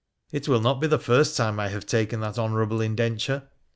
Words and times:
'It 0.33 0.47
will 0.47 0.61
not 0.61 0.81
be 0.81 0.87
the 0.87 0.97
first 0.97 1.37
time 1.37 1.59
I 1.59 1.67
have 1.67 1.85
taken 1.85 2.21
that 2.21 2.39
honourable 2.39 2.81
indenture.' 2.81 3.43